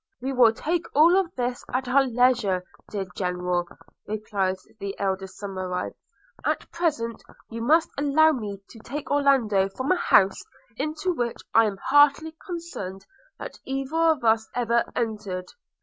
[0.19, 3.67] 'We will take of all this at our leisure, dear General,'
[4.07, 5.93] replied the elder Somerive:
[6.43, 10.41] 'at present you must allow me to take Orlando from an house,
[10.75, 13.05] into which I am heartily concerned
[13.37, 15.49] that either of us ever entered.'